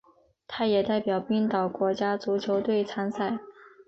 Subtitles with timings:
[0.47, 3.37] 他也代表冰岛国家足球队参赛。